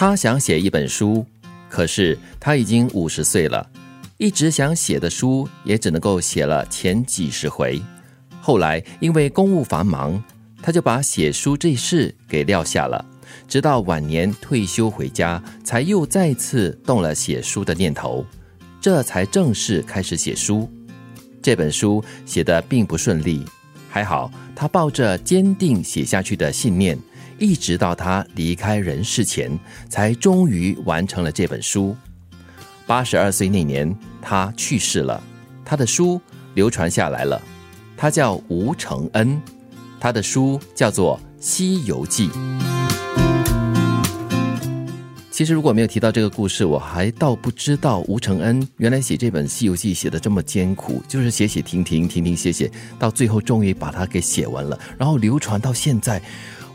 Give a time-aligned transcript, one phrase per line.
[0.00, 1.26] 他想写一本书，
[1.68, 3.68] 可是他已经五十岁了，
[4.16, 7.82] 一直想写的书也只能够写了前几十回。
[8.40, 10.22] 后来因为公务繁忙，
[10.62, 13.04] 他就把写书这事给撂下了。
[13.48, 18.24] 直到晚年退休回家，才又再次动了写书的念头，
[18.80, 20.70] 这才正式开始写书。
[21.42, 23.44] 这本书写的并不顺利，
[23.90, 26.96] 还好他抱着坚定写下去的信念，
[27.38, 29.56] 一直到他离开人世前，
[29.88, 31.96] 才终于完成了这本书。
[32.86, 35.22] 八十二岁那年，他去世了，
[35.64, 36.20] 他的书
[36.54, 37.40] 流传下来了。
[37.96, 39.40] 他叫吴承恩，
[40.00, 42.28] 他的书叫做《西游记》。
[45.30, 56.20] 其实如果没有提到这个故事，我还倒不知道吴承恩原来写这本《西游记》写的这么艰苦，就是写写停停，停停写写，到最后终于把它给写完了，然后流传到现在。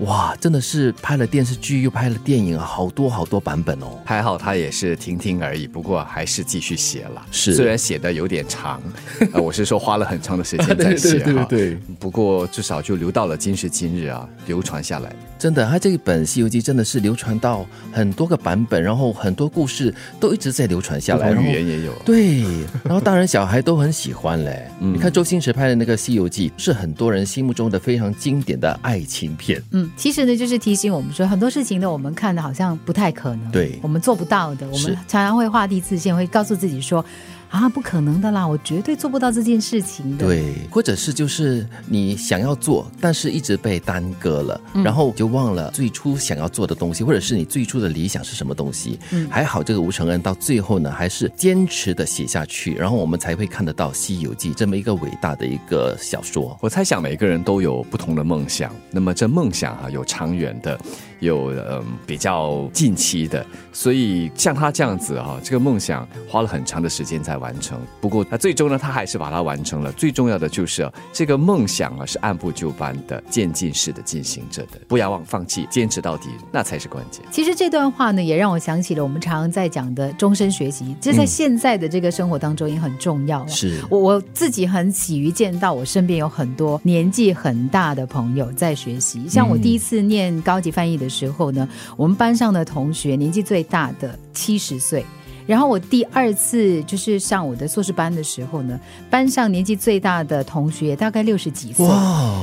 [0.00, 3.98] 哇，真的是拍了电视剧又拍了电影啊，好多好多版本哦。
[4.04, 7.26] 还好他也是听听而已，不过还是继续写了。
[7.30, 8.82] 是，虽然写的有点长，
[9.32, 11.44] 呃，我是说花了很长的时间 在写哈。
[11.44, 15.14] 对，不过至少就留到了今时今日啊，流传下来。
[15.38, 21.94] 真的，他这一本《西游记》真的是流传到很多个版本，然后很多故事都一直在流传下来，语言也有。
[22.04, 22.42] 对，
[22.84, 24.66] 然后大人小孩都很喜欢嘞。
[24.78, 29.62] 你看周星驰拍的那个《西游记》，是很多人心目中的非常经典的爱情片。
[29.72, 37.04] 嗯，其实呢，就是提醒我们说，很多事情呢，我们看的好像不太可能，对我们做不到的，我们常常会画地自限，会告诉自己说。
[37.50, 38.46] 啊，不可能的啦！
[38.46, 40.24] 我绝对做不到这件事情的。
[40.24, 49.00] 对，或者是就是你想要做，但是一直被耽搁了，然后就忘了最初想要做的东西，或者是你最初的理想是什么东西。
[49.10, 56.56] 嗯，还好这个吴承恩到最后呢，还是坚持的写下去，然后我们才会看得到《西游记》这么一个伟大的一个小说。
[56.60, 60.78] 我猜想每个人都有不同的梦想，那么这梦想啊，有长远的。
[61.20, 67.76] 有嗯比较近期的，所以像他这样子哈，这个梦想花了很长的时间在完成。
[68.00, 69.92] 不过那最终呢，他还是把它完成了。
[69.92, 77.22] 最重要的就是这个梦想啊，是按部就班的、渐进式的进行着的，不要忘放弃，坚持到底，那才是关键。
[77.30, 83.46] 其实这段话呢，也让我想起了我们常常在讲的终身学习，这在现在的这个生活当中也很重要。
[83.46, 91.10] 是我我自己很喜于见到我身边有很多年纪很大的朋友在学习，像我第一次念高级翻译的。
[91.10, 95.04] 时候呢，我们班上的同学年纪最大的七十岁。
[95.50, 98.78] 然后我第二次就是上我的硕士班的时候呢，
[99.10, 101.84] 班上年纪最大的同学大概六十几岁，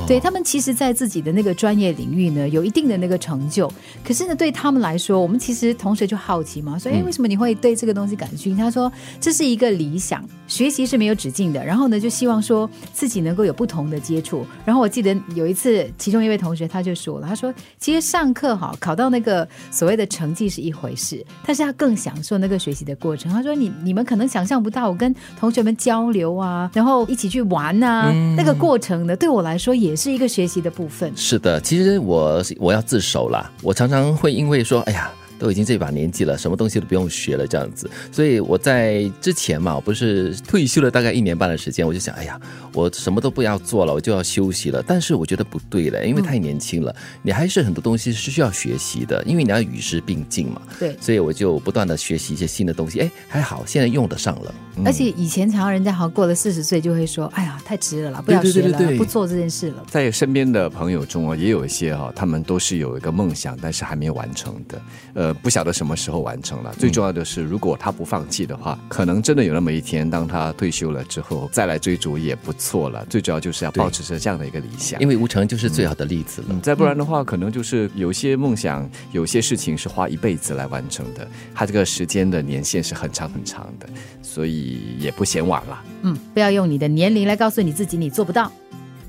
[0.06, 3.72] 对他们其实，在自己的那个专业领域呢，有一定的那个成就。
[4.04, 11.64] 可是呢，对他们来说，我们其实同学就好奇嘛，说：“哎，为什么你会对这个东西感兴趣？”他说：“这是一个理想，学习是没有止境的。
[11.64, 14.44] 然后呢，就希望说自己能够有不同的接触。
[14.66, 37.90] 然后我记得有一次，其中一位同学他就说了，他说：“其实上课哈，考到那个所谓的成绩是一回事，但是他更享受那个学习的。”过程，他说：“你你们可能想象不到，我跟同学们交流啊，然后一起去玩啊，那个过程呢，对我来说也是一个学习的部分。”是的，其实我我要自首了，我常常会因为说：“哎呀。”都已经这把年纪了，什么东西都不用学了，这样子。
[38.10, 42.40] 所以我在之前嘛，我不是退休了大概一年半的时间，我就想，哎呀，
[42.72, 44.82] 我什么都不要做了，我就要休息了。
[44.86, 50.60] 但是我觉得不对了，因为太年轻了，你还是很多东西是需要学习的，因为你要与时并进嘛。
[50.78, 53.00] 对，所以我就不断的学习一些新的东西。
[53.00, 54.54] 哎，还好现在用得上了。
[54.84, 59.84] 而且以前常常人家好像过了四十岁就会说，哎呀，太迟了啦，不要学了，不做这件事了。
[59.90, 64.80] 在身边的朋友中啊，也有一些哈，他们都是有一个梦想，但是还没有完成的。
[65.14, 66.08] 呃，不晓得什么时。
[66.08, 73.04] 候完成了，最重要的是，如果他不放弃的话，可能真的有那么一天，当他退休了之后再来追逐也不错了。
[73.10, 76.58] 最主要就是要保持着这样的一个理想，因为吴成就是最好的例子了。
[76.62, 83.86] 再不然的话，可能就是有些梦想、有些事情是花一辈子来完成的，他这个时间的年限是很长很长的，
[84.22, 85.84] 所以也不嫌晚了。
[86.04, 88.50] 嗯，不要用你的年龄来告诉你自己你做不到。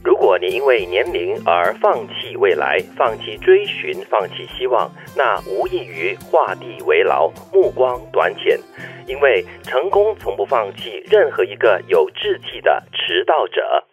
[0.02, 8.60] 如果你因为年龄而放弃未来、放弃追寻、放弃希望，那无异于画地为牢、目光短浅。
[9.06, 13.84] 因为成功从不放弃任何一个有志气的迟到者。